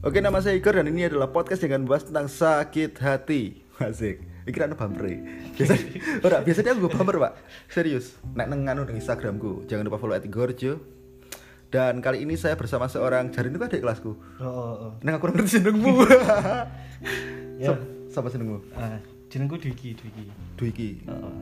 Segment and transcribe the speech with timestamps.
[0.00, 3.60] Oke, nama saya Igor dan ini adalah podcast yang akan membahas tentang sakit hati.
[3.76, 4.24] Asik.
[4.48, 5.12] Iki ana bumper.
[5.52, 5.76] Biasa
[6.24, 7.32] ora biasanya aku bumper, Pak.
[7.68, 8.16] Serius.
[8.32, 10.80] Nek nang anu Instagramku, jangan lupa follow @igorjo.
[11.68, 14.16] Dan kali ini saya bersama seorang Jarin itu adik kelasku.
[14.40, 14.92] Oh, oh, oh.
[15.04, 15.92] Neng aku ora ngerti jenengmu.
[17.60, 17.76] Ya.
[18.08, 18.56] Sapa jenengmu?
[18.72, 18.96] Ah,
[19.28, 20.24] jenengku Dwiki, Dwiki.
[20.56, 20.90] Dwiki.
[21.12, 21.34] Oh, oh.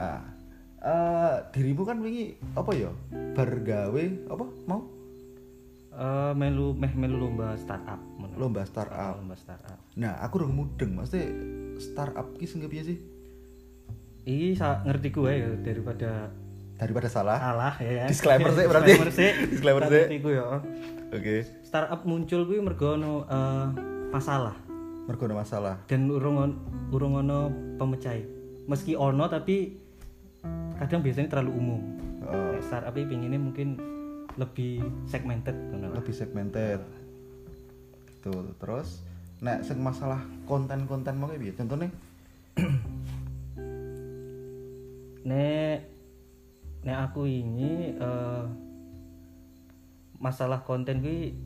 [0.00, 0.24] Ah.
[0.80, 2.88] Eh, dirimu kan wingi apa ya?
[3.36, 4.99] Bar gawe apa mau?
[5.90, 7.98] Eh, melu meh melu lomba startup.
[8.16, 8.34] ngono.
[8.38, 9.18] Lomba startup.
[9.18, 9.78] Lomba startup.
[9.98, 11.26] Nah, aku udah mudeng, maksudnya
[11.76, 12.98] startup ki sing piye sih?
[14.54, 16.30] Sa ngerti gue ya daripada
[16.78, 17.36] Daripada salah.
[17.36, 18.06] salah ya.
[18.06, 18.90] Disclaimer sih berarti.
[18.94, 19.30] Disclaimer sih.
[19.52, 20.02] Disclaimer sih.
[20.06, 20.44] ngerti ku ya.
[21.10, 21.36] Oke.
[21.60, 23.66] Startup muncul kuwi mergo ono eh,
[24.08, 24.54] masalah
[25.04, 25.74] Mergo ada masalah.
[25.90, 26.54] dan urung
[26.88, 28.14] urung ono pemecah.
[28.64, 29.74] Meski ono tapi
[30.78, 31.80] kadang biasanya terlalu umum.
[32.22, 33.74] Oh, Startup ini pinginnya mungkin
[34.40, 35.92] lebih segmented lah.
[35.92, 36.80] lebih segmented.
[38.08, 38.32] Gitu.
[38.56, 39.04] Terus
[39.44, 41.52] nek sing masalah konten-konten mau piye?
[41.52, 41.92] Contohnya
[45.20, 45.78] Nek
[46.80, 48.44] nek aku ini eh,
[50.16, 51.36] masalah konten gue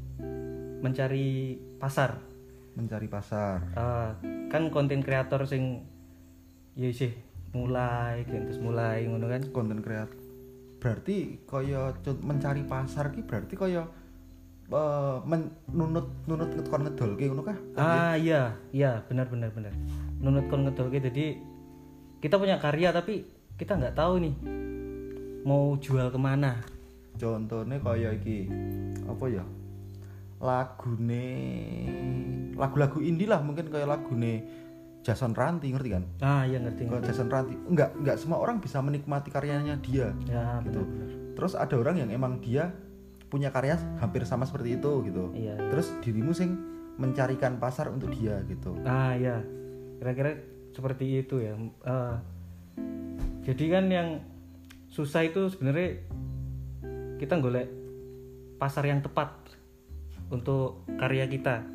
[0.79, 2.35] mencari pasar.
[2.75, 3.63] mencari pasar.
[3.71, 4.11] Eh,
[4.51, 5.87] kan konten kreator sing
[6.75, 7.15] ya sih
[7.55, 9.43] mulai terus mulai ngono kan.
[9.55, 10.24] Konten kreator.
[10.85, 13.89] Berarti kaya mencari pasar ki berarti kaya
[14.69, 17.57] eh, men- nunut nunut kon ngedolke ngono kah?
[17.81, 19.73] Ah iya, iya benar benar benar.
[20.21, 21.41] Nunut kon ngedolke jadi
[22.21, 23.25] kita punya karya tapi
[23.57, 24.35] kita nggak tahu nih
[25.49, 26.61] mau jual ke mana.
[27.17, 28.53] Contohnya kaya iki
[29.09, 29.45] apa ya?
[30.45, 31.25] Lagune
[32.61, 34.45] lagu-lagu indie lah mungkin kayak lagune
[35.05, 36.05] Jason Ranti ngerti kan?
[36.19, 36.89] Ah iya ngerti.
[36.89, 37.09] Kalau ngerti.
[37.13, 40.81] Jason Ranti enggak enggak semua orang bisa menikmati karyanya dia Ya gitu.
[40.81, 41.09] benar benar.
[41.37, 42.73] Terus ada orang yang emang dia
[43.29, 45.29] punya karya hampir sama seperti itu gitu.
[45.37, 45.61] Iya.
[45.69, 46.57] Terus dirimu sing
[46.97, 48.73] mencarikan pasar untuk dia gitu.
[48.87, 49.43] Ah ya,
[49.99, 51.53] kira-kira seperti itu ya.
[51.59, 52.15] Eh,
[53.45, 54.09] jadi kan yang
[54.89, 56.01] susah itu sebenarnya
[57.19, 57.67] kita golek
[58.57, 59.35] pasar yang tepat
[60.31, 61.67] untuk karya kita.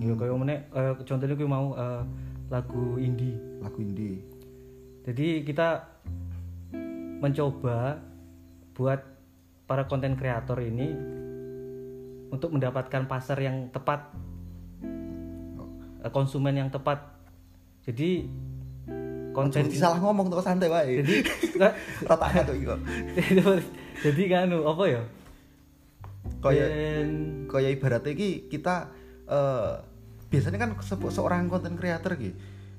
[0.00, 0.56] Ya kayak mana?
[0.64, 2.02] eh, contohnya gue mau eh,
[2.52, 3.40] lagu indie.
[3.64, 4.20] Lagu indie.
[5.08, 5.88] Jadi kita
[7.24, 7.96] mencoba
[8.76, 9.00] buat
[9.64, 10.92] para konten kreator ini
[12.28, 14.12] untuk mendapatkan pasar yang tepat,
[16.04, 17.00] eh, konsumen yang tepat.
[17.88, 18.28] Jadi
[19.32, 21.00] konten Jadi salah ngomong terus santai wae.
[21.00, 21.14] jadi
[22.08, 22.80] rata tuh kok.
[24.04, 25.02] jadi kan apa ya?
[26.42, 28.92] Kayak Ben- kayak ibaratnya iki kita
[29.26, 29.72] eh,
[30.32, 32.34] biasanya kan se- seorang konten creator gitu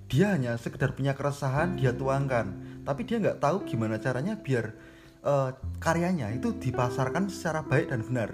[0.05, 4.73] dia hanya sekedar punya keresahan dia tuangkan tapi dia nggak tahu gimana caranya biar
[5.21, 8.31] eh, karyanya itu dipasarkan secara baik dan benar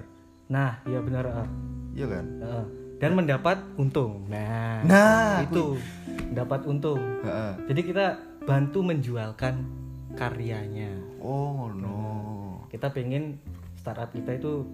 [0.49, 1.23] Nah, ya benar.
[1.27, 1.49] eh.
[1.93, 2.65] iya kan Eh,
[2.97, 4.25] dan mendapat untung.
[4.25, 5.77] Nah, Nah, itu
[6.25, 6.97] mendapat untung.
[7.21, 7.53] Heeh.
[7.69, 8.05] Jadi kita
[8.43, 9.61] bantu menjualkan
[10.15, 10.89] karyanya.
[11.21, 12.01] oh no
[12.67, 13.37] Kita pengen
[13.77, 14.65] startup kita itu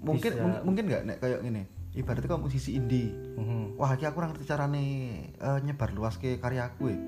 [0.00, 1.62] mungkin bisa- mung- mungkin nggak nek kayak gini
[1.94, 3.78] ibaratnya kamu musisi indie Mhm.
[3.78, 4.84] wah aku kurang ngerti carane
[5.30, 6.98] eh, nyebar luas ke karyaku ya.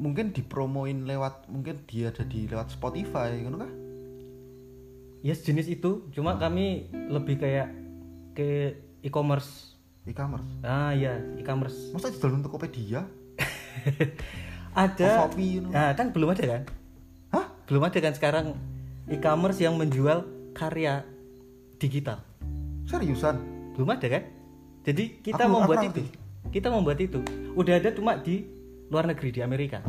[0.00, 3.72] mungkin dipromoin lewat mungkin dia ada di lewat Spotify ngono kah
[5.20, 6.08] ya sejenis itu.
[6.16, 7.68] Cuma kami lebih kayak
[8.32, 8.72] ke
[9.04, 9.76] e-commerce.
[10.08, 11.92] e-commerce Ah ya, e-commerce.
[11.92, 13.04] masa jual untuk Tokopedia
[14.72, 15.04] Ada.
[15.04, 15.68] Oh, Shopee, you know.
[15.68, 16.62] Nah, kan belum ada kan?
[17.30, 18.46] hah Belum ada kan sekarang
[19.06, 21.04] e-commerce yang menjual karya
[21.76, 22.24] digital.
[22.88, 23.36] seriusan
[23.72, 24.22] Belum ada kan?
[24.80, 26.02] Jadi kita Aku- membuat aku itu.
[26.50, 27.20] Kita membuat itu.
[27.52, 28.46] Udah ada cuma di
[28.88, 29.80] luar negeri di Amerika.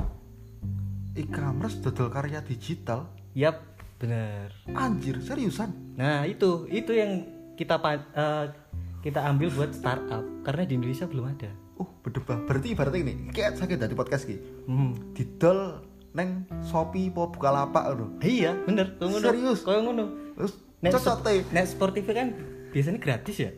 [1.11, 3.03] e-commerce dodol karya digital
[3.33, 3.59] Yap,
[3.97, 4.47] bener.
[4.71, 7.75] anjir seriusan Nah itu itu yang kita
[8.15, 8.45] eh,
[9.01, 11.51] kita ambil buat startup karena di Indonesia belum ada.
[11.75, 15.11] uh berdebah berarti ibaratnya ini kayak sakit dari podcast ki Hmm.
[15.11, 18.95] didol neng Shopee po Bukalapak ngono Iya bener.
[18.95, 19.25] Kau ngono.
[19.25, 19.59] Serius?
[19.63, 20.05] Kau ngono.
[20.31, 20.95] terus Nek
[21.51, 22.27] Nek Sportiva kan
[22.71, 23.51] biasanya gratis ya.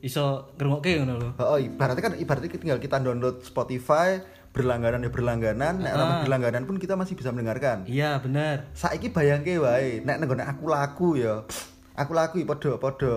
[0.00, 1.28] Iso ngrungokke ngono lho.
[1.44, 4.16] Oh, ibaratnya kan ibaratnya tinggal kita download Spotify
[4.50, 7.86] berlangganan ya berlangganan, nek ora berlangganan pun kita masih bisa mendengarkan.
[7.86, 8.66] Iya bener.
[8.74, 11.44] Saiki bayangke wae, nek nenggone aku laku ya.
[12.00, 13.12] Aku laku ya padha padha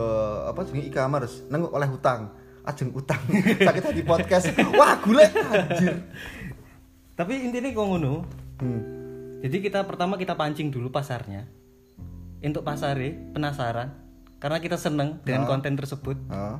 [0.51, 2.35] apa jenenge e-commerce, neng oleh hutang.
[2.67, 3.21] Ajeng utang.
[3.69, 4.51] Sakit hati podcast.
[4.75, 6.03] Wah, golek anjir.
[7.15, 8.27] Tapi intinya kau ngono.
[8.59, 8.81] Hmm.
[9.39, 11.47] Jadi kita pertama kita pancing dulu pasarnya.
[12.43, 14.02] Untuk pasare penasaran
[14.43, 16.59] karena kita seneng dengan konten tersebut, Ah.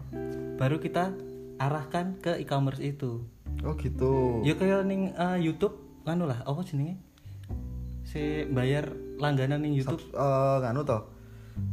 [0.55, 1.11] baru kita
[1.57, 3.27] arahkan ke e-commerce itu.
[3.59, 4.39] Oh gitu.
[4.41, 6.95] Ya kayak ning eh, YouTube nganu lah, apa jenenge?
[8.03, 8.87] Si bayar
[9.17, 9.99] langganan ning YouTube.
[9.99, 11.11] Subs- eh, nganu toh.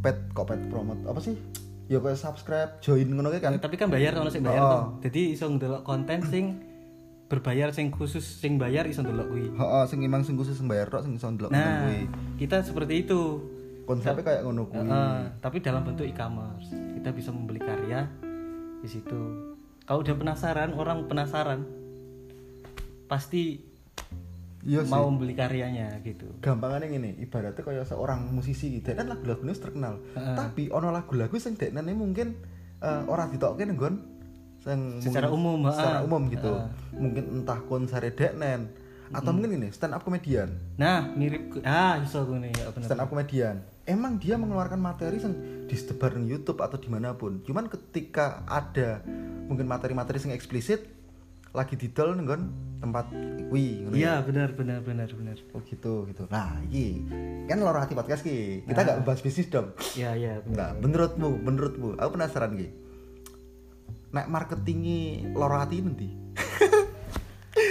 [0.01, 1.39] Pet kok pet promote apa sih?
[1.87, 4.71] ya kayak subscribe join ngono kan tapi kan bayar ono sing bayar Oh.
[4.71, 4.85] toh.
[5.03, 6.63] Jadi iso ndelok konten sing
[7.27, 9.51] berbayar sing khusus sing bayar iso ndelok kuwi.
[9.51, 12.07] heeh sing emang sing khusus sing bayar tok sing iso ndelok Nah, kuwi
[12.39, 13.43] kita seperti itu.
[13.83, 16.69] Konsepnya kayak ngono kuwi Heeh, tapi dalam bentuk e-commerce.
[16.71, 18.07] Kita bisa membeli karya
[18.79, 19.21] di situ.
[19.83, 21.61] Kalau udah penasaran, orang penasaran
[23.07, 23.59] pasti
[24.63, 26.29] iya mau membeli karyanya gitu.
[26.39, 31.57] gampangannya gini ibaratnya kayak seorang musisi gitu kan lagu-lagunya wis terkenal tapi ono lagu-lagu sing
[31.57, 32.37] dekne mungkin
[32.79, 33.95] eh, ora ditokke nggon
[34.61, 36.69] sing Secara mungkin- umum, secara umum gitu Ha.
[36.93, 38.69] mungkin entah konser deknen
[39.11, 42.87] atau mungkin ini stand up komedian Nah, mirip ah iso gue ya bener.
[42.87, 45.35] stand up komedian emang dia mengeluarkan materi yang
[45.67, 49.03] disebar di YouTube atau di mana pun cuman ketika ada
[49.47, 50.87] mungkin materi-materi yang eksplisit
[51.51, 52.43] lagi didol nggon
[52.79, 53.11] tempat
[53.51, 53.99] kuwi ngono ya.
[53.99, 55.35] Iya, benar benar benar benar.
[55.51, 56.31] Oh gitu gitu.
[56.31, 57.03] Nah, iki
[57.45, 58.63] kan loro hati podcast ki.
[58.63, 58.85] Kita Ah.
[58.87, 59.75] nggak bahas bisnis dong.
[59.99, 60.55] Iya, iya, benar.
[60.57, 62.71] Nah, menurutmu, menurutmu, aku penasaran ki.
[64.11, 66.09] Nek marketingi loro hati nanti.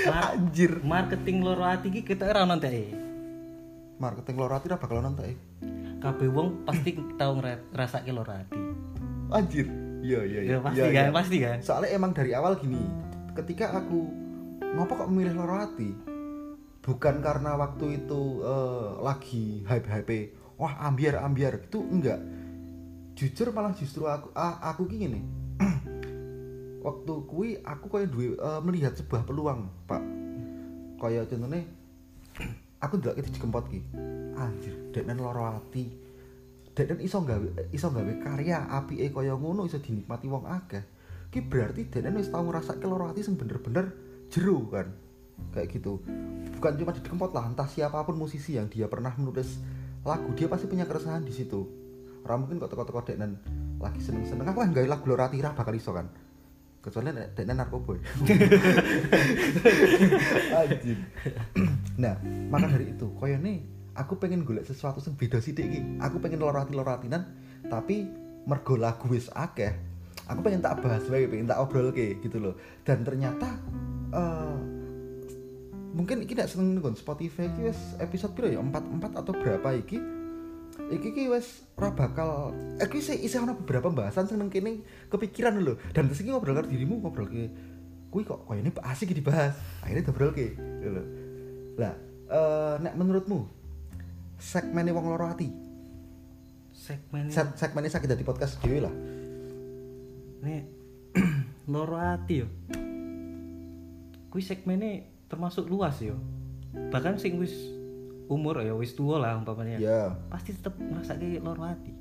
[0.07, 0.72] Mar- Anjir.
[0.81, 2.96] marketing loro ati iki kita ora nontek.
[4.00, 5.38] Marketing loro hati ora bakal nonton eh.
[6.00, 8.56] Kabeh wong pasti tau ngrasake loro ati.
[9.30, 9.68] Anjir.
[10.00, 10.50] Iya iya iya.
[10.56, 11.12] Ya pasti Iya, kan, iya.
[11.12, 11.57] pasti kan.
[11.60, 12.80] Soalnya emang dari awal gini.
[13.36, 14.00] Ketika aku
[14.63, 15.92] ngopo kok memilih loro hati?
[16.80, 20.19] Bukan karena waktu itu eh, lagi hype-hype
[20.56, 22.19] wah ambiar ambiar itu enggak.
[23.16, 25.19] Jujur malah justru aku aku gini.
[26.90, 30.02] Waktu kui aku kayak duwe eh, melihat sebuah peluang, Pak.
[30.98, 31.62] Kayak contohnya
[32.84, 33.80] aku ndelok itu dikempot ki.
[34.36, 35.86] Anjir, deknen loro ati.
[36.74, 40.84] Deknen iso gawe iso gawe karya apike kaya ngono iso dinikmati wong akeh.
[41.30, 43.94] Ki berarti deknen wis tau ngrasake loro ati sing bener-bener
[44.34, 44.90] jero kan.
[45.56, 46.04] Kayak gitu.
[46.60, 49.64] Bukan cuma dikempot lah, entah siapa pun musisi yang dia pernah menulis
[50.04, 51.64] lagu, dia pasti punya keresahan di situ.
[52.28, 53.40] Ora mungkin kok teko-teko deknen
[53.80, 56.12] lagi seneng-seneng aku kan gawe lagu loro ati ra bakal iso kan.
[56.80, 57.94] Kecuali nek deknen narkoba.
[62.00, 62.16] Nah,
[62.48, 63.60] maka dari itu, koyo nih
[63.92, 65.84] aku pengen golek sesuatu sing beda sithik iki.
[66.00, 67.28] Aku pengen loro ati loro atinan,
[67.68, 68.08] tapi
[68.48, 69.76] mergo lagu wis akeh.
[70.31, 72.56] Aku pengen tak bahas wae, pengen tak obrolke gitu loh.
[72.88, 73.60] Dan ternyata
[74.16, 74.56] eh
[75.92, 78.64] mungkin iki gak seneng nggon Spotify iki wis episode piro ya?
[78.64, 80.00] 4 4 atau berapa iki?
[80.88, 84.80] Iki ki wis ora bakal eh iki isih isih ana beberapa pembahasan sing kene
[85.12, 85.76] kepikiran lho.
[85.92, 87.52] Dan terus iki ngobrol karo dirimu ngobrol ke
[88.10, 89.60] kuwi kok koyo ini asik dibahas.
[89.84, 91.04] Akhirnya ngobrol ke gitu lho.
[91.76, 91.94] Lah,
[92.31, 93.44] eh nek menurutmu
[94.40, 95.52] segmennya wong loro ati,
[96.72, 98.96] Segmen set segmennya sakit dari podcast dhewe lah.
[100.40, 100.64] ini
[101.74, 102.48] loro ati yo.
[104.31, 106.16] Kuwi segmennya termasuk luas yo.
[106.72, 107.79] Bahkan sing wis
[108.30, 109.81] umur ya wis tua lah umpamanya.
[109.81, 110.14] Ya.
[110.30, 111.92] Pasti tetep ngrasake loro ati.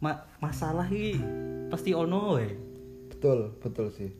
[0.00, 1.20] Ma masalah iki
[1.68, 2.50] pasti ono wae.
[3.12, 4.10] Betul, betul sih.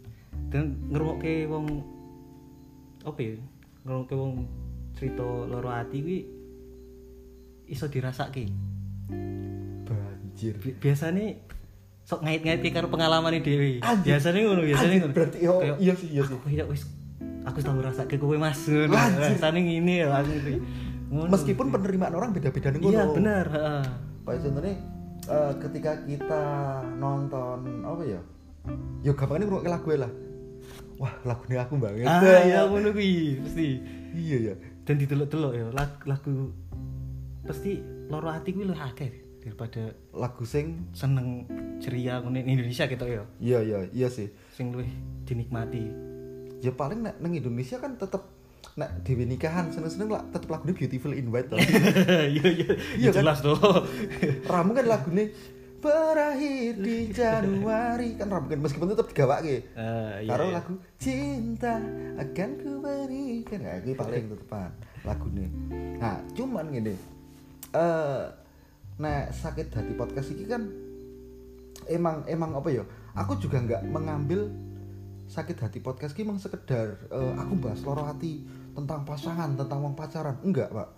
[0.52, 1.66] Dan ngrungokke wong
[3.08, 3.40] apa ya?
[3.82, 4.32] Ngrungokke wong
[4.94, 6.20] cerita loro ati kuwi
[7.66, 8.44] iso dirasake.
[9.88, 10.60] Banjir.
[10.60, 11.40] Bi- biasanya
[12.04, 13.40] sok ngait-ngait karo pengalaman.
[13.40, 13.80] Anjir.
[13.80, 15.14] Biasanya ngono, biasanya ngono.
[15.16, 16.36] berarti Kayak, iya sih, iya sih.
[16.36, 16.84] Aku ya wis
[17.44, 18.64] aku tau ngrasake kowe Mas.
[18.68, 20.32] Rasane ngene ya aku.
[21.30, 23.84] Meskipun penerimaan orang beda-beda nih Iya, bener, heeh.
[24.24, 24.74] Kayak contohnya
[25.28, 26.42] eh, ketika kita
[26.98, 28.20] nonton apa ya?
[29.04, 30.12] Ya gampangnya ngrungokne lagu lah.
[30.96, 32.08] Wah, lagunya aku banget.
[32.08, 33.78] Ah, iya ngono kuwi, pasti.
[34.16, 34.54] Iya ya.
[34.88, 36.34] Dan didelok-delok ya lagu, lagu
[37.44, 39.10] pasti loro ati kuwi luwih akeh
[39.44, 41.44] daripada Lagu sing seneng
[41.76, 43.22] ceria ning Indonesia gitu ya.
[43.36, 44.32] iya iya iya sih.
[44.56, 44.88] Sing luwih
[45.28, 46.13] dinikmati.
[46.62, 48.22] Ya paling nek nang Indonesia kan tetep
[48.74, 51.58] nek dewe nikahan seneng-seneng lah tetep lagunya Beautiful in White toh.
[52.34, 52.70] Iya, iya.
[52.98, 53.22] Iya Ya kan?
[53.22, 53.56] jelas tuh.
[54.46, 55.30] Ramu kan lagunya
[55.84, 59.68] berakhir di Januari kan ramu kan meskipun tetep digawake.
[59.76, 60.56] Eh, iya, Karo iya.
[60.56, 61.76] lagu cinta
[62.16, 64.70] akan ku berikan nah, ini paling tetepan
[65.04, 65.46] lagunya
[66.00, 66.96] nah cuman gini
[67.76, 68.24] eh
[68.96, 70.62] nah sakit hati podcast ini kan
[71.84, 74.48] emang emang apa ya aku juga nggak mengambil
[75.34, 79.98] sakit hati podcast ini emang sekedar eh, aku bahas loro hati tentang pasangan tentang wong
[79.98, 80.38] pacaran.
[80.46, 80.88] Enggak pak.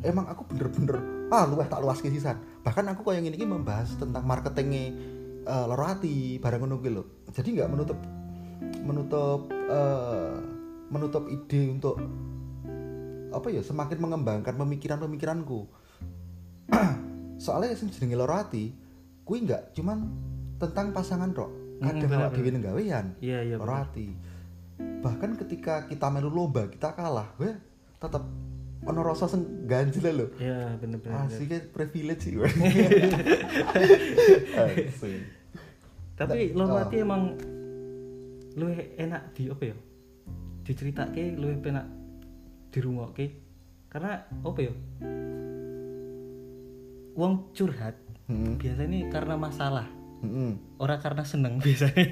[0.00, 2.40] Emang aku bener-bener ah luweh tak luas sisan.
[2.64, 4.84] Bahkan aku kayak gini membahas tentang marketingnya
[5.44, 7.04] eh, loro hati barang ngono lho.
[7.28, 7.98] Jadi nggak menutup
[8.80, 10.40] menutup eh,
[10.88, 12.00] menutup ide untuk
[13.32, 15.68] apa ya semakin mengembangkan pemikiran-pemikiranku.
[17.44, 18.72] Soalnya sing jenenge loro ati
[19.28, 20.08] kuwi nggak cuman
[20.56, 23.56] tentang pasangan Hmm, kadang bener, awak dhewe gawean Iya, iya.
[23.58, 23.82] bener.
[23.86, 24.08] ati
[25.02, 27.54] bahkan ketika kita melu lomba kita kalah weh
[27.98, 28.22] tetep
[28.82, 30.26] ono rasa sing ganjil lho.
[30.42, 32.34] ya bener-bener Asli kan privilege sih
[36.18, 36.82] tapi oh.
[36.82, 37.34] ati emang
[38.58, 39.76] luwih enak di apa ya
[40.66, 41.86] diceritake luwih enak
[42.74, 43.26] dirungokke
[43.86, 44.74] karena apa ya
[47.14, 47.94] wong curhat
[48.30, 48.54] Hmm.
[48.56, 49.86] biasanya karena masalah
[50.22, 50.50] Heeh.
[50.78, 52.06] ora karena seneng biasanya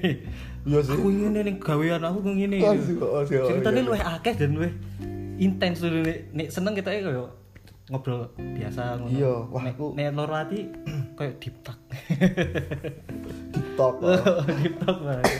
[0.62, 0.92] Iya sih.
[0.92, 3.86] aku ingin ning gawean aku ngene Oh, sih, oh, sih, oh, ceritanya iya.
[3.86, 4.72] luwih akeh dan luwih
[5.36, 7.30] intens dulu nek seneng kita kayak
[7.88, 10.58] ngobrol biasa ngono Iya, wah, nek, aku- nek loro ati
[11.18, 11.78] kayak deep talk
[13.50, 13.94] TikTok.
[14.56, 15.26] deep talk banget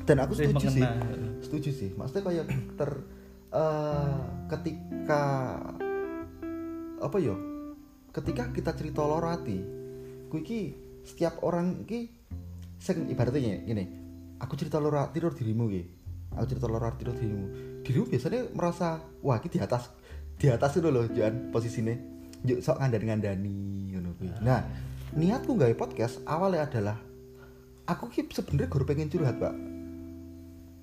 [0.00, 0.82] Dan aku setuju sih.
[0.82, 1.38] mengena.
[1.40, 1.90] Setuju sih.
[1.94, 2.44] Maksudnya kayak
[2.74, 2.90] ter
[3.52, 4.18] eh,
[4.48, 5.22] ketika
[6.98, 7.34] apa ya?
[8.10, 9.62] Ketika kita cerita loro ati,
[11.10, 12.06] setiap orang iki
[12.78, 13.84] sing ibaratnya gini,
[14.38, 15.82] aku cerita ati loro dirimu iki.
[16.38, 17.46] Aku cerita ati loro dirimu.
[17.82, 19.90] Dirimu biasanya merasa wah iki di atas
[20.40, 21.92] di atas itu loh Jan posisinya.
[22.40, 24.32] Yuk sok ngandani-ngandani ngono kuwi.
[24.40, 24.64] Nah,
[25.12, 26.96] niatku gawe podcast awalnya adalah
[27.84, 29.54] aku ki sebenarnya guru pengen curhat, Pak.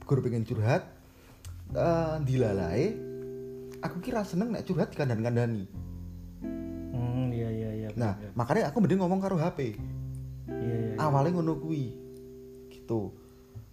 [0.06, 0.86] Guru pengen curhat
[1.68, 2.96] eh dilalae
[3.84, 5.66] aku kira seneng nek curhat dikandani-kandani.
[6.94, 8.32] hmm iya iya iya Nah, bener.
[8.38, 9.76] makanya aku mending ngomong karo HP.
[10.48, 11.94] Iya iya Awalnya ngono kuwi.
[12.72, 13.12] Gitu.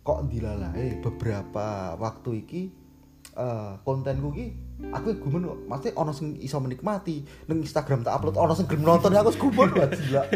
[0.05, 2.63] Kok dilalae beberapa waktu iki
[3.35, 4.47] eh kontenku ki
[4.93, 5.59] aku gumen kok.
[5.67, 9.41] Maksudnya ono sing iso menikmati nang Instagram tak upload ono sing gelem nonton aku wis
[9.41, 10.23] gumen banget gila.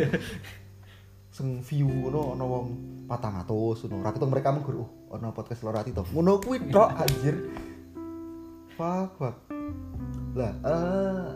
[1.38, 2.66] Sing view ngono ono wong
[3.06, 4.02] 400 ngono.
[4.02, 6.02] Ra ketemu mereka mung guru oh, ono podcast loro ati to.
[6.10, 7.36] Ngono kuwi tok anjir.
[8.74, 9.36] Fuck, fuck.
[10.38, 11.30] Lah, eh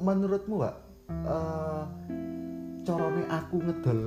[0.00, 0.74] menurutmu, Pak,
[1.12, 1.84] eh
[2.86, 3.98] carane aku ngedol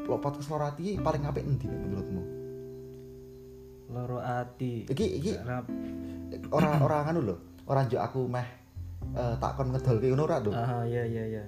[0.00, 2.22] lo podcast loro ati paling apik endi menurutmu?
[3.88, 5.30] loro ati Iki iki
[6.48, 8.46] ora ora anu lho, ora njuk aku meh
[9.10, 10.52] eh, tak kon ngedolke ngono ora lho.
[10.52, 11.44] ah iya iya iya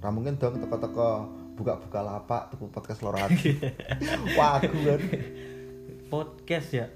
[0.00, 3.56] Ora mungkin dong teko-teko buka-buka lapak tuku podcast loro ati.
[4.36, 5.00] Wah, aku kan.
[6.10, 6.86] podcast ya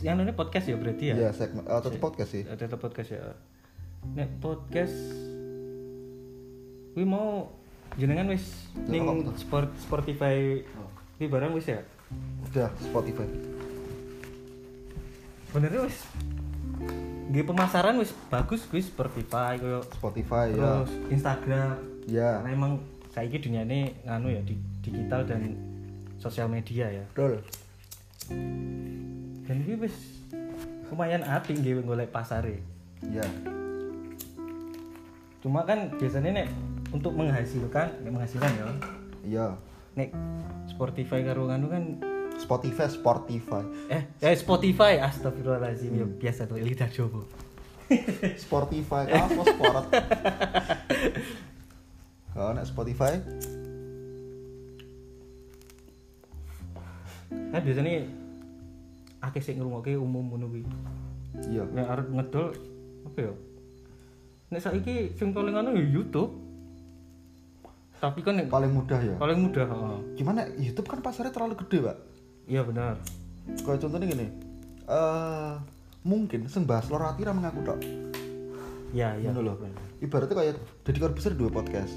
[0.00, 2.44] yang ini podcast ya berarti ya Iya, segmen eh, tetep podcast sih.
[2.46, 3.36] ada tetap podcast ya
[4.14, 4.96] nek podcast
[6.98, 7.46] gue mau
[7.94, 10.58] jenengan wis Ya, ning sport Spotify
[11.14, 11.78] ini barang wis ya
[12.42, 13.22] Udah Spotify.
[15.48, 16.02] benernya wis
[17.28, 20.82] Gak pemasaran wis bagus wis Spotify koyo Spotify ya.
[20.82, 21.78] terus Instagram
[22.08, 22.40] Ya.
[22.40, 22.72] karena emang
[23.08, 25.54] saiki dunia ini nganu ya di digital dan
[26.18, 27.38] sosial media ya Betul.
[29.46, 29.94] dan gue wis
[30.88, 32.58] lumayan api gue golek pasare
[33.06, 33.22] Ya.
[35.38, 36.48] cuma kan biasanya nek
[36.90, 38.66] untuk menghasilkan nek menghasilkan ya
[39.24, 39.46] Iya.
[39.94, 40.08] nek
[40.66, 41.84] Spotify karo nganu kan
[42.38, 43.62] Spotify, Spotify.
[43.90, 47.26] eh eh Spotify astagfirullahaladzim ya biasa tuh lidah jowo
[48.44, 49.84] Spotify, apa sport?
[52.30, 53.16] Kalau nek Spotify,
[57.48, 58.04] kan biasanya
[59.18, 60.62] akeh sing ngrungokke umum ngono kuwi
[61.48, 61.64] iya.
[61.64, 62.46] nek arep ngedol
[63.08, 63.32] apa ya
[64.48, 66.32] nek saiki sing paling anu ya YouTube
[67.98, 69.14] tapi kan nek Paling mudah ya.
[69.14, 69.96] paling mudah heeh.
[70.14, 71.96] Gimana YouTube kan pasarnya terlalu gede, Pak.
[72.44, 72.96] iya benar
[73.58, 74.26] Kayak contohnya gini.
[74.86, 75.52] eh
[76.00, 77.78] mungkin sing bahas loro ati ra mengaku tok.
[78.90, 79.56] iya iya Ngono loh.
[79.98, 81.92] Ibaratnya kayak Deddy Corbuzier dua podcast.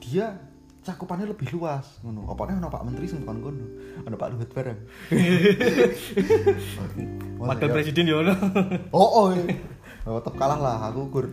[0.00, 0.34] Dia
[0.80, 2.26] cakupannya lebih luas ngono.
[2.26, 3.64] Apa nih ono Pak Menteri sing kon kono.
[4.02, 4.78] Ono Pak Luhut bareng.
[7.40, 7.68] Ya?
[7.68, 8.32] presiden ya ono
[8.90, 9.56] Oh, oh, iya.
[10.04, 11.26] oh tetep kalah lah aku gur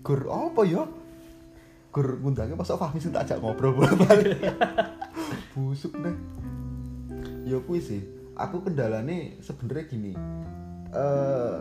[0.00, 0.82] gur apa ya?
[1.88, 4.36] Gur ngundangnya masa Fahmi sing tak ajak ngobrol bolak-balik.
[5.56, 6.16] Busuk deh.
[7.44, 8.02] Ya kuwi sih.
[8.36, 10.12] Aku kendalane sebenarnya gini.
[10.92, 11.56] Eh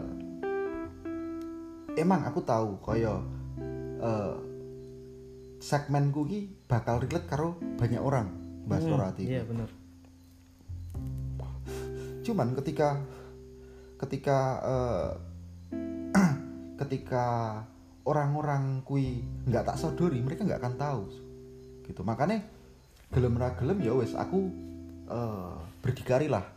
[1.98, 3.18] emang aku tahu kaya
[3.98, 4.36] eh
[5.58, 8.30] segmenku ki bakal relate karo banyak orang
[8.70, 9.26] bahas Hmm, loro ati.
[9.26, 9.66] iya benar
[12.22, 13.02] cuman ketika
[13.98, 15.12] ketika eh,
[16.86, 17.26] ketika
[18.08, 21.02] orang-orang kui nggak tak sodori mereka nggak akan tahu.
[21.84, 22.02] Gitu.
[22.08, 22.40] Makanya
[23.12, 24.48] gelem ra gelem ya wes aku
[25.12, 26.48] eh, berdikari lah.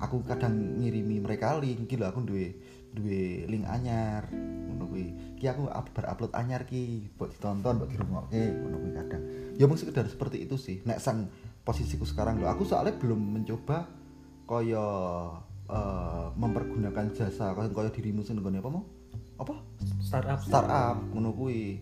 [0.00, 2.56] Aku kadang ngirimi mereka link gitu aku duwe
[2.90, 5.38] duwe link anyar ngono kuwi.
[5.38, 9.22] Ki aku up, berupload anyar ki buat ditonton buat dirungokke ngono kuwi kadang.
[9.54, 10.82] Ya mung sekedar seperti itu sih.
[10.82, 11.30] Nek sang
[11.62, 13.86] posisiku sekarang loh aku soalnya belum mencoba
[14.50, 14.86] kaya
[15.70, 18.82] eh, mempergunakan jasa kaya kaya dirimu sendiri apa mau
[19.40, 19.54] apa?
[20.04, 21.80] Startup startup ngono kuwi.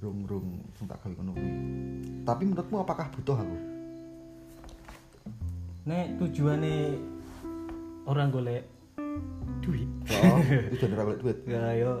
[0.00, 1.52] Rung rung sing tak gawe ngono kuwi.
[2.26, 3.56] Tapi menurutmu apakah butuh aku?
[5.86, 6.98] Nek tujuannya
[8.10, 8.64] orang golek
[9.62, 9.88] duit.
[10.10, 10.38] Oh
[10.74, 11.38] tujuan ora golek duit.
[11.46, 11.92] Ya yo.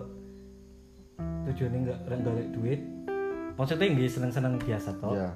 [1.48, 2.80] Tujuannya nggak nggak golek duit.
[3.54, 5.30] Maksudnya nggak seneng-seneng biasa toh ya.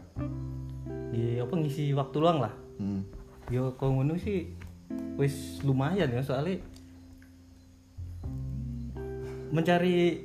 [1.14, 2.54] Ya apa ngisi waktu luang lah.
[2.74, 3.06] Hmm.
[3.52, 4.50] yo kok ngono sih
[5.20, 6.58] wis lumayan ya soalnya
[9.54, 10.18] mencari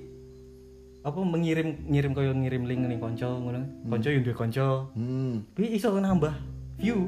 [1.05, 4.89] apa mengirim ngirim koyo ngirim link nih konco ngono konco yang duwe konco.
[4.97, 5.45] Hmm.
[5.53, 6.33] Tapi iso nambah
[6.81, 7.07] view.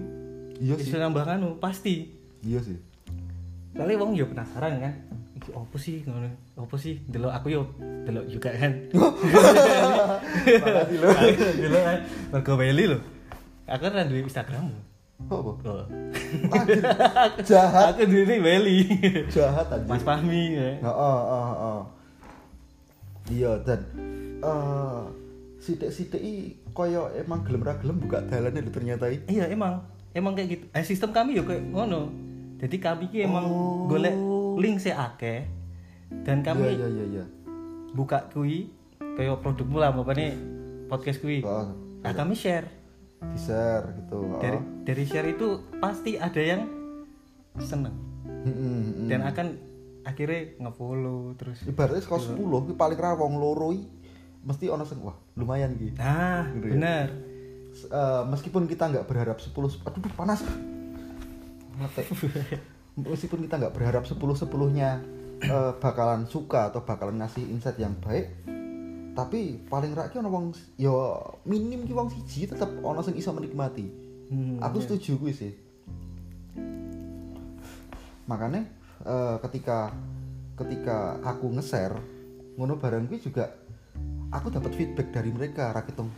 [0.61, 0.93] Iya sih.
[0.93, 2.13] iso nambah anu pasti.
[2.45, 2.77] Iya sih.
[3.73, 4.93] Soalnya wong yo penasaran kan?
[5.41, 6.29] Iki apa sih ngono?
[6.55, 7.01] Apa sih?
[7.09, 7.61] Delok aku yo
[8.05, 8.71] delok juga kan?
[10.61, 11.07] Makasih lo
[11.65, 11.99] delok kan?
[12.31, 12.99] Mergo Welly lho.
[13.65, 14.71] Aku kan duwe Instagram.
[15.27, 15.35] Apa?
[15.35, 15.83] Oh.
[16.53, 16.81] Anjir,
[17.49, 17.97] jahat.
[17.97, 18.77] Aku duwe Welly
[19.27, 20.79] jahat aja Mas Fahmi ya.
[20.85, 21.81] Oh, oh, oh.
[23.31, 23.79] Iya dan
[24.43, 25.01] eh
[25.61, 26.21] sidik-sidik
[26.75, 29.85] koyo emang gelem ra gelem buka dalan lho ternyata iya emang.
[30.11, 30.65] Emang kayak gitu.
[30.75, 32.11] Eh, sistem kami yo kayak ngono.
[32.59, 33.87] Jadi kami ki emang Oh.
[33.87, 34.11] golek
[34.59, 35.47] link sih akeh.
[36.27, 37.25] Dan kami iya iya iya.
[37.95, 38.67] buka kui
[38.99, 40.35] kayak produkmu lah apa nih
[40.91, 41.39] podcast kui.
[41.47, 41.71] Oh,
[42.03, 42.67] nah kami share.
[43.23, 44.19] Di share gitu.
[44.19, 44.41] Oh.
[44.43, 46.67] dari dari share itu pasti ada yang
[47.61, 47.95] seneng.
[48.41, 49.05] Hmm.
[49.05, 49.47] dan akan
[50.03, 53.81] akhirnya ngefollow terus ibaratnya sekolah 10 ki paling ra wong loro i
[54.41, 56.73] mesti ono sing wah lumayan ki nah Gitu ya?
[56.73, 57.07] benar
[57.71, 60.41] S- eh, meskipun kita nggak berharap 10 aduh duh, panas
[61.73, 62.03] Mate.
[62.97, 65.05] meskipun kita nggak berharap 10 sepuluhnya
[65.39, 68.33] eh, bakalan suka atau bakalan ngasih insight yang baik
[69.11, 73.29] tapi paling rak ki ono wong yo minim ki wong siji tetep ono sing iso
[73.29, 74.83] menikmati Hmm, aku iya.
[74.87, 75.51] setuju gue sih
[78.23, 78.63] makanya
[79.05, 79.91] eh, ketika
[80.57, 81.97] ketika aku nge-share
[82.55, 83.49] ngono barang gue juga
[84.29, 86.11] aku dapat feedback dari mereka rakitung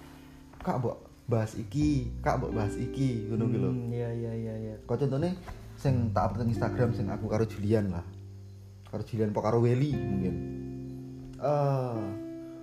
[0.60, 4.76] kak mbok bahas iki kak mbok bahas iki ngono gitu Hmm, iya iya iya iya.
[4.84, 5.32] Kau contohnya
[5.80, 8.06] sing tak upload Instagram sing aku karo Julian lah.
[8.88, 10.36] Karo Julian po karo Welly mungkin.
[11.40, 12.02] Eh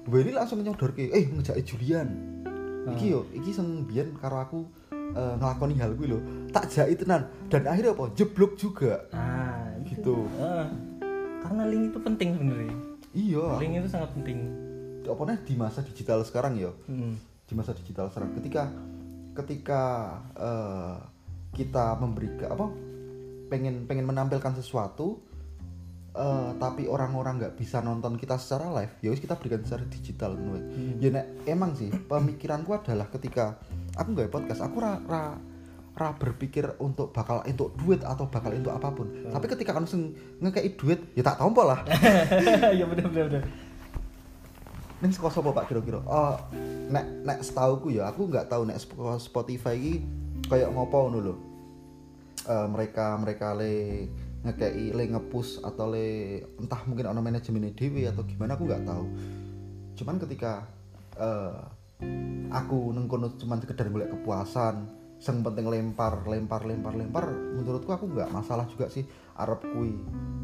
[0.09, 2.09] Welly langsung nyodor ke eh ngejak Julian.
[2.97, 4.59] Iki yo iki sing biyen karo aku
[4.93, 6.19] eh, ngelakoni hal gue lho.
[6.53, 8.13] Tak jai tenan dan akhirnya apa?
[8.17, 9.05] Jeblok juga.
[9.13, 9.60] Ah.
[10.01, 10.17] Gitu.
[10.37, 10.67] Ah,
[11.41, 12.75] karena link itu penting sebenarnya.
[13.13, 13.47] Iya.
[13.59, 14.39] Link itu sangat penting.
[15.05, 17.19] Apa nih di masa digital sekarang ya Hmm.
[17.21, 18.31] di masa digital sekarang.
[18.35, 18.71] Ketika
[19.35, 19.83] ketika
[20.35, 20.97] eh,
[21.53, 22.67] kita memberikan apa?
[23.51, 25.19] Pengen pengen menampilkan sesuatu
[26.11, 30.35] eh, tapi orang-orang nggak bisa nonton kita secara live ya wis kita berikan secara digital
[30.35, 30.63] wae.
[30.99, 33.55] ya nek emang sih pemikiranku adalah ketika
[33.95, 35.39] aku nggak podcast aku ra, ra
[36.01, 40.17] ra berpikir untuk bakal untuk duit atau bakal untuk apa pun tapi ketika kamu sing
[40.41, 41.85] ngekei duit ya tak tompo lah
[42.79, 43.45] ya benar benar benar
[45.01, 46.05] Ning saka sapa Pak kira-kira?
[46.05, 46.37] Oh,
[46.93, 48.77] nek nek setauku ya, aku nggak tahu nek
[49.17, 50.05] Spotify iki
[50.45, 51.35] kayak ngopo ngono lho.
[52.45, 54.05] Eh, mereka mereka le
[54.45, 59.05] ngekei le ngepush atau le entah mungkin ono manajemen dhewe atau gimana aku nggak tahu.
[59.97, 60.69] Cuman ketika
[61.17, 61.57] eh
[62.53, 64.85] aku neng kono cuman sekedar golek kepuasan,
[65.21, 69.05] sing penting lempar, lempar, lempar, lempar, menurutku aku nggak masalah juga sih
[69.37, 69.93] arep kui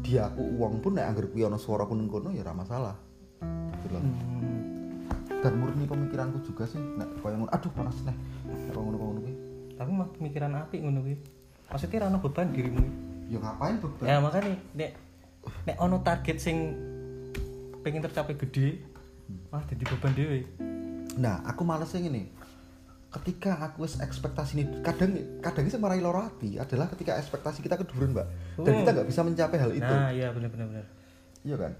[0.05, 2.93] dia aku uang pun nek anggar kui ono suara aku kono ya masalah.
[3.81, 4.01] Gitu loh.
[4.01, 4.45] Hmm.
[5.37, 7.51] dan murni pemikiranku juga sih nek koyo ngono.
[7.53, 8.15] Aduh panas nih.
[8.69, 9.33] Koyo ngono ngono kuwi.
[9.77, 11.17] Tapi mah pemikiran api ngono kuwi.
[11.73, 12.83] Maksudnya rano beban dirimu.
[13.27, 14.05] Ya ngapain beban?
[14.05, 14.91] Ya makanya nek
[15.65, 16.57] nek ono target sing
[17.87, 18.83] pengen tercapai gede
[19.47, 20.43] wah jadi beban dewe
[21.15, 22.27] nah aku males yang ini
[23.17, 28.13] ketika aku ekspektasi ini kadang kadang sing marai loro hati adalah ketika ekspektasi kita keduren
[28.13, 28.27] mbak.
[28.61, 28.79] Dan Hmm.
[28.83, 29.87] kita nggak bisa mencapai hal itu.
[29.87, 30.85] Nah iya benar benar benar.
[31.41, 31.73] Iya kan?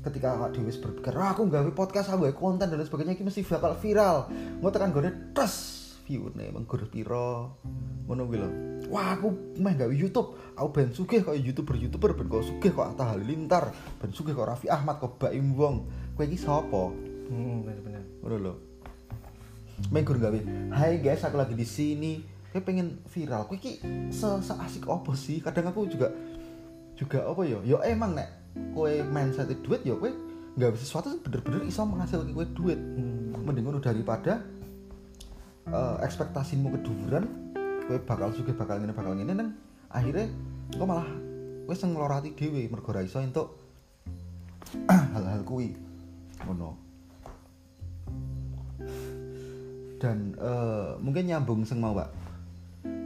[0.00, 3.44] Ketika awak Dewi berpikir "Ah, aku nggawe podcast aku konten dan lain sebagainya ini mesti
[3.44, 4.32] bakal viral.
[4.60, 5.54] Mau tekan gue tes
[6.08, 7.60] view nih menggur piro?
[8.08, 8.48] Ngono kuwi lho.
[8.90, 9.28] Wah aku
[9.60, 10.34] meh nggawe YouTube.
[10.56, 14.48] Aku ben sugih kok youtuber youtuber ben kok sugih kok Atta Halilintar ben sugih kok
[14.48, 15.86] Raffi Ahmad kok Baim Wong.
[16.16, 16.90] Kowe iki sapa?
[17.30, 18.02] Hmm benar benar.
[18.24, 18.69] Ngono
[19.80, 20.40] lho menggur nggawe
[20.76, 22.12] hai guys aku lagi di sini.
[22.50, 23.46] Kowe pengen viral.
[23.46, 23.80] Kowe iki
[24.12, 25.40] se seasik apa sih?
[25.40, 26.12] Kadang aku juga
[26.98, 27.58] juga apa ya?
[27.64, 28.28] Ya emang nek
[28.76, 30.10] kowe mindset duit ya kowe
[30.58, 32.76] nggak bisa sesuatu bener-bener iso menghasilkan kowe duit.
[32.76, 33.18] Hmm.
[33.40, 34.44] mending daripada
[35.64, 37.24] eh, ekspektasimu keduduran
[37.88, 39.50] kowe bakal sugih bakal ngene bakal ngene nang
[39.88, 40.28] akhirnya
[40.76, 41.08] kok malah
[41.64, 43.56] kowe sing nglorati dhewe mergo ra iso entuk
[45.14, 45.72] hal-hal kuwi.
[46.44, 46.89] Ngono
[50.00, 52.30] dan eh, mungkin nyambung sing mau Pak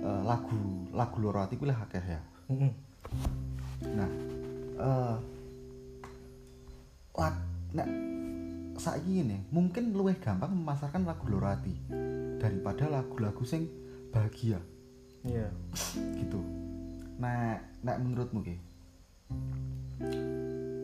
[0.05, 0.55] Eh, lagu
[0.93, 2.21] lagu loro ati kuwi lah akeh ya.
[2.53, 2.73] Hmm.
[3.97, 4.11] Nah,
[4.77, 5.17] eh
[7.17, 7.37] lag,
[7.73, 7.89] nek
[8.77, 11.73] saiki ini mungkin luwih gampang memasarkan lagu loro ati
[12.37, 13.65] daripada lagu-lagu sing
[14.13, 14.61] bahagia.
[15.25, 15.49] Iya.
[16.21, 16.37] Gitu.
[17.17, 18.57] Nah, nek menurutmu ki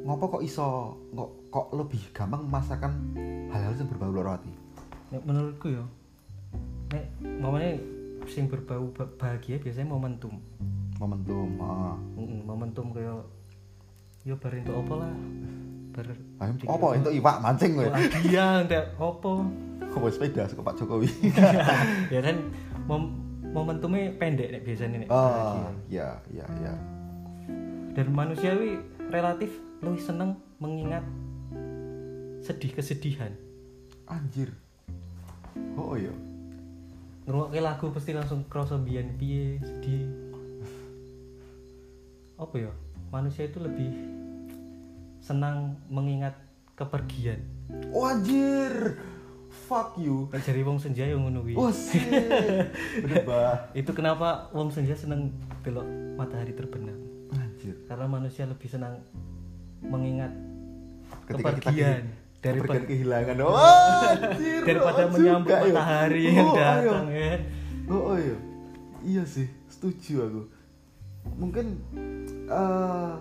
[0.01, 2.93] ngopo kok iso kok kok lebih gampang memasarkan
[3.53, 4.33] hal-hal yang berbau loro
[5.13, 5.85] nek menurutku ya
[6.91, 7.05] nek
[7.39, 7.79] mamane
[8.27, 10.35] sing berbau ba- bahagia biasanya momentum.
[10.99, 11.97] Momentum ah.
[12.15, 13.15] Mm, momentum kaya
[14.23, 15.13] yo bar entuk apa lah.
[15.91, 16.07] Bar
[16.41, 16.87] Ayo, apa?
[16.95, 17.89] itu iwak mancing kowe.
[17.89, 19.33] Bahagia entek apa?
[19.91, 21.11] Kok sepeda suka Pak Jokowi?
[22.15, 22.37] Ya kan
[22.87, 23.11] mom
[23.51, 25.75] momentumnya pendek nek biasanya nek oh bahagia.
[25.91, 26.75] ya ya ya
[27.91, 28.79] dan manusiawi
[29.11, 29.51] relatif
[29.83, 31.03] lebih seneng mengingat
[32.39, 33.35] sedih kesedihan.
[34.07, 34.55] Anjir.
[35.75, 36.15] Oh iya
[37.31, 40.03] ngrungokke lagu pasti langsung kerasa biyen piye sedih.
[42.35, 42.73] Apa ya?
[43.15, 43.87] Manusia itu lebih
[45.23, 46.35] senang mengingat
[46.75, 47.39] kepergian.
[47.95, 48.99] Oh anjir.
[49.71, 50.27] Fuck you.
[50.35, 51.55] Jari wong senja yang ngono kuwi.
[51.55, 51.71] oh
[53.31, 55.31] bah itu kenapa wong senja seneng
[55.63, 55.87] delok
[56.19, 56.99] matahari terbenam?
[57.31, 57.79] Anjir.
[57.87, 58.99] Karena manusia lebih senang
[59.87, 60.35] mengingat
[61.31, 62.11] ketika kita kepergian.
[62.11, 65.73] daripada daripada kehilangan oh anjir daripada oh, menyambut juga, ya.
[65.77, 66.93] matahari yang Oh, ayo.
[66.93, 67.35] datang ya
[67.91, 68.39] Oh, oh iya.
[69.03, 70.43] Iya sih, setuju aku.
[71.43, 71.67] Mungkin
[72.47, 73.15] eh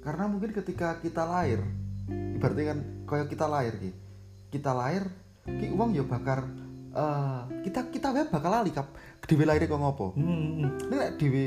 [0.00, 1.60] karena mungkin ketika kita lahir,
[2.08, 3.92] ibaratnya kan kayak kita lahir ki.
[4.48, 5.04] Kita lahir,
[5.44, 6.48] ki uang ya bakar
[6.96, 8.88] eh kita kita wae bakal lali kap
[9.28, 10.16] dhewe lahir kok ngopo.
[10.16, 10.70] Hmm, hmm.
[10.88, 11.46] Ini nek dhewe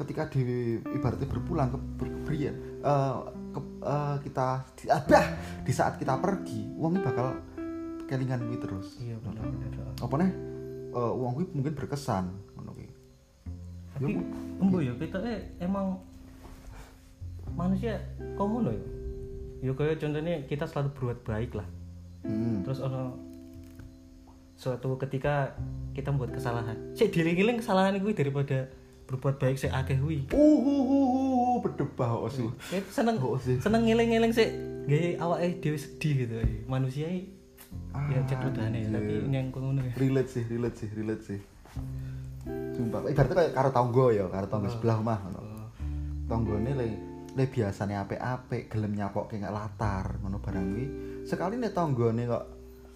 [0.00, 3.14] ketika dhewe ibaratnya berpulang ke kebrian eh
[3.56, 5.26] ke, eh, kita di, abah,
[5.64, 7.28] di saat kita pergi, uang ini bakal
[8.04, 9.00] kelingan kuwi terus.
[9.00, 10.30] iya benar-benar Apa nih?
[10.92, 12.88] Eh uang kuwi mungkin berkesan ngono kuwi.
[13.96, 14.12] tapi
[14.60, 15.96] embo ya kita eh, emang
[17.56, 17.96] manusia
[18.36, 18.86] komono ya?
[19.64, 21.68] Ya kayak contohnya kita selalu berbuat baik lah.
[22.26, 22.66] Hmm.
[22.66, 23.14] terus ono
[24.58, 25.54] suatu ketika
[25.92, 26.76] kita membuat kesalahan.
[26.96, 28.66] Sih diling-iling kesalahan gue daripada
[29.06, 32.46] berbuat baik saya akeh wi Uh, uh, uh, uh, berdebah kok sih.
[32.66, 33.56] Kayak seneng Oh, sih.
[33.58, 34.48] seneng ngiling-ngiling sih
[34.86, 37.26] gaya awake dhewe sedih gitu manusia i-
[38.06, 39.26] ya cek udane ya tapi Anjir.
[39.26, 41.40] ini yang ngono ya Relate sih, relate sih, relate sih.
[42.46, 45.40] Sumpah, ibaratnya kayak karo tonggo ya, karo tonggo sebelah omah ngono.
[46.24, 46.86] Tonggone le
[47.32, 50.86] le biasane apik-apik, gelem nyapokke nggak latar ngono barang kuwi.
[51.24, 52.44] Sekali nek tonggone kok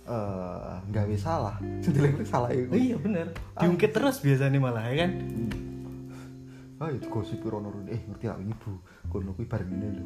[0.06, 2.70] eh gawe salah, jendeleng salah iku.
[2.70, 5.10] Oh iya bener diungkit terus biasanya malah ya kan
[6.80, 7.84] Ah, itu gosip rono rono.
[7.86, 8.72] Eh, ngerti gak ini Bu?
[9.12, 10.04] Kono kuwi bareng ini lho.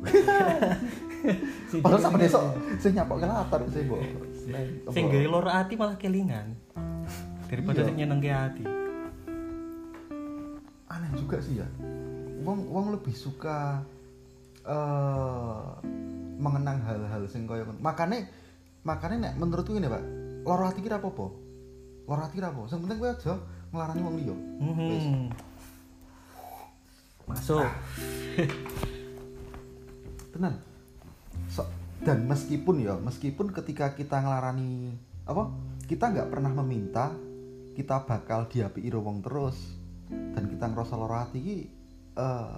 [1.85, 2.43] Padahal sama besok
[2.77, 4.03] sing nyapokke latar sih, Mbok.
[4.91, 6.53] sing gawe loro ati malah kelingan
[7.49, 7.87] daripada Iya.
[7.89, 8.65] sing nyenengke ati
[10.85, 11.69] aneh juga sih ya
[12.45, 13.81] wong wong lebih suka
[14.69, 15.65] eh
[16.37, 17.81] mengenang hal-hal sing kaya ngono.
[17.81, 18.29] makane
[18.85, 20.05] makane nek menurutku ini pak
[20.45, 21.27] loro hati kira apa-apa
[22.05, 23.35] loro hati kira apa sing penting kowe aja
[23.73, 25.05] nglarani wong liya Wis.
[25.09, 25.25] Mhm.
[27.27, 27.65] Masuk.
[30.35, 30.55] Tenan.
[31.49, 31.71] So-
[32.05, 34.93] dan meskipun ya meskipun ketika kita ngelarani
[35.25, 35.49] apa
[35.89, 37.17] kita nggak pernah meminta
[37.73, 39.57] kita bakal diapi wong terus.
[40.11, 41.57] Dan kita ngerasa loro hati ki
[42.15, 42.55] eh,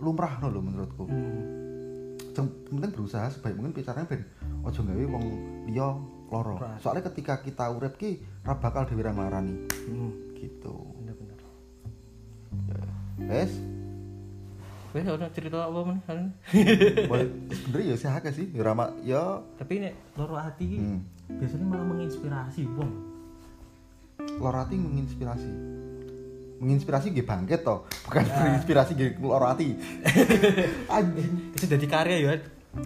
[0.00, 1.04] lumrah no lho menurutku.
[1.06, 1.44] Hmm.
[2.36, 4.20] penting berusaha sebaik mungkin bicaranya ben
[4.60, 5.24] ojo gawe wong
[5.72, 5.88] liya
[6.28, 6.84] loro Right.
[6.84, 10.36] soalnya ketika kita urip ki ra bakal dhewe ra nglarani Hmm.
[10.36, 10.76] gitu.
[11.00, 11.40] Bener-bener.
[12.68, 12.76] Ya
[13.24, 13.56] wes
[14.96, 15.98] Wes ono cerita apa men?
[16.02, 16.24] Anu.
[17.04, 20.98] boleh sebenernya ya sih akeh sih ya rama ya Tapi nek loro hati hmm.
[21.36, 22.92] biasanya malah menginspirasi wong.
[24.36, 25.50] loro hati menginspirasi
[26.56, 29.76] menginspirasi nggih bangkit toh bukan menginspirasi nggih loro hati
[30.96, 32.32] anjing Itu jadi karya ya.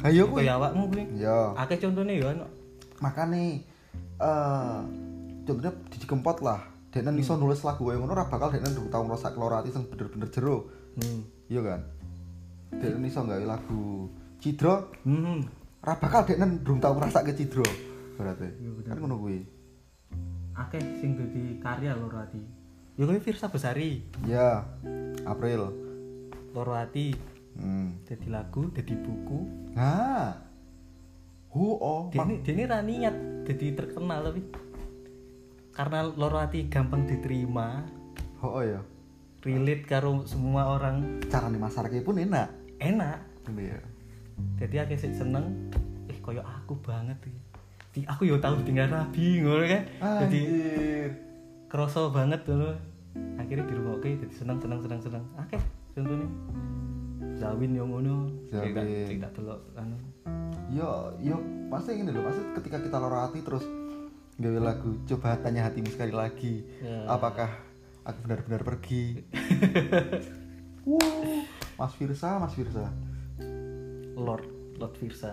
[0.02, 1.02] ayo kuwi Kaya awakmu kuwi.
[1.16, 2.46] ya Akeh contohnya ya ono.
[2.98, 3.62] makane
[4.18, 4.78] eh
[5.40, 6.58] contohnya di Kempot lah
[6.90, 9.86] Denen iso nulis lagu kaya ngono ora bakal Denen durung tau ngrasa loro hati sing
[9.86, 11.22] bener-bener jero Hmm.
[11.46, 11.80] iya kan
[12.70, 14.06] Denen iso gawe lagu
[14.38, 15.42] Cidro Hmm.
[15.80, 17.66] ora bakal Denen durung tau ngrasake Cidro
[18.14, 18.88] berarti Iya, bener.
[18.88, 19.40] kan ngono kuwi
[20.54, 22.42] Akeh sing dadi karya loro hati.
[22.94, 24.04] Ya kuwi Firsa Besari.
[24.28, 24.62] ya
[25.24, 25.72] April
[26.52, 27.14] Loro hati
[27.56, 28.04] hmm.
[28.04, 29.40] dadi lagu, dadi buku.
[29.72, 30.36] nah
[31.50, 34.42] oh oh Dia ini, dia ini ra niat jadi terkenal tapi
[35.70, 37.86] karena loro hati gampang diterima,
[38.42, 38.82] oh, oh ya
[39.40, 43.18] relate karo semua orang carane masarake pun enak enak.
[43.46, 43.78] Ngono ya
[44.56, 45.68] jadi aku sih seneng
[46.08, 47.40] eh koyo aku banget iki.
[47.90, 49.82] Di, aku yo tahu tinggal rabi ngono kan?
[50.26, 50.40] Jadi
[51.68, 52.70] kerasa banget dulu
[53.36, 55.24] akhirnya di rumah oke jadi seneng seneng seneng seneng.
[55.36, 55.56] Oke
[55.92, 56.28] contohnya.
[57.36, 59.96] Zawin yang ngono tidak tidak delok anu.
[60.70, 61.36] Yo yo
[61.68, 63.64] pasti ini loh pasti ketika kita loro hati terus
[64.40, 67.04] gawe lagu coba tanya hatimu sekali lagi Ya.
[67.12, 67.52] apakah
[68.08, 69.20] aku benar-benar pergi?
[70.88, 72.92] Wow Mas Firsa Mas Firsa
[74.20, 74.44] Lord
[74.76, 75.32] Lord Virsa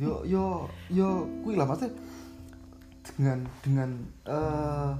[0.00, 1.92] yo yo yo kuwi lah maksudnya
[3.04, 3.90] dengan dengan
[4.24, 4.92] eh,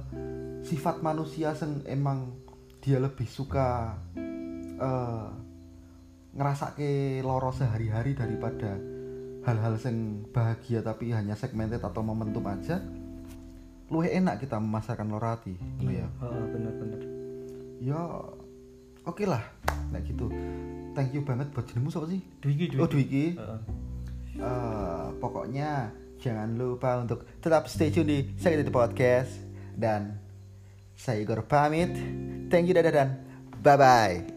[0.61, 2.37] sifat manusia yang emang
[2.79, 3.97] dia lebih suka
[4.77, 5.27] eh
[6.35, 8.75] ngerasake loro sehari-hari daripada
[9.47, 12.83] hal-hal yang bahagia tapi hanya segmented atau momentum aja
[13.87, 16.07] luwih enak kita memasarkan loro hati ngono ya.
[16.17, 17.01] Oh, bener-bener.
[17.77, 18.01] Ya
[19.05, 19.41] oke lah
[19.93, 20.27] nek gitu
[20.97, 23.59] thank you banget buat jenengmu siapa sih Dwiki Dwiki oh Dwiki Heeh.
[24.35, 29.31] Eh, pokoknya jangan lupa untuk tetap stay tune di Sakit Itu Podcast
[29.75, 30.19] dan
[30.95, 31.95] saya Igor pamit.
[32.51, 33.09] Thank you dadah dan
[33.63, 34.34] bye bye.